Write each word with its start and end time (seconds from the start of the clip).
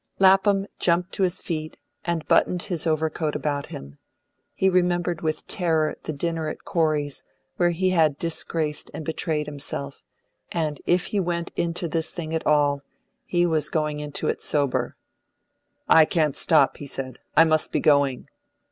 Lapham 0.17 0.65
jumped 0.79 1.11
to 1.11 1.21
his 1.21 1.43
feet, 1.43 1.77
and 2.03 2.27
buttoned 2.27 2.63
his 2.63 2.87
overcoat 2.87 3.35
about 3.35 3.67
him. 3.67 3.99
He 4.55 4.67
remembered 4.67 5.21
with 5.21 5.45
terror 5.45 5.95
the 6.01 6.11
dinner 6.11 6.49
at 6.49 6.65
Corey's 6.65 7.23
where 7.57 7.69
he 7.69 7.91
had 7.91 8.17
disgraced 8.17 8.89
and 8.95 9.05
betrayed 9.05 9.45
himself, 9.45 10.01
and 10.51 10.81
if 10.87 11.05
he 11.13 11.19
went 11.19 11.51
into 11.55 11.87
this 11.87 12.11
thing 12.11 12.33
at 12.33 12.47
all, 12.47 12.81
he 13.25 13.45
was 13.45 13.69
going 13.69 13.99
into 13.99 14.27
it 14.27 14.41
sober. 14.41 14.97
"I 15.87 16.05
can't 16.05 16.35
stop," 16.35 16.77
he 16.77 16.87
said, 16.87 17.19
"I 17.37 17.43
must 17.43 17.71
be 17.71 17.79
going." 17.79 18.25